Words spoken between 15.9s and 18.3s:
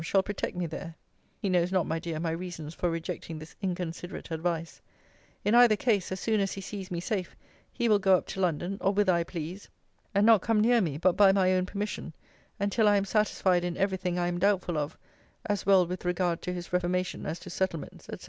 regard to his reformation, as to settlements, &c.